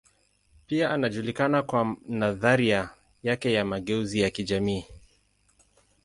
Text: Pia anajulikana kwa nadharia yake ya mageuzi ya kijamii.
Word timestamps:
Pia 0.67 0.89
anajulikana 0.91 1.63
kwa 1.63 1.95
nadharia 2.07 2.89
yake 3.23 3.53
ya 3.53 3.65
mageuzi 3.65 4.19
ya 4.19 4.29
kijamii. 4.29 4.85